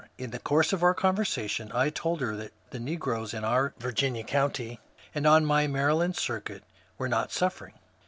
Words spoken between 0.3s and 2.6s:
the course of our conversation I told her that